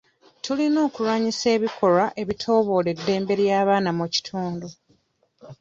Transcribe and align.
Tulina 0.43 0.79
okulwanyisa 0.87 1.45
ebikolwa 1.55 2.05
ebityoboola 2.21 2.87
eddembe 2.95 3.33
ly'abaana 3.41 3.89
mu 3.97 4.05
kitundu. 4.13 4.67